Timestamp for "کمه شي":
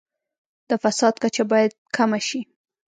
1.95-2.41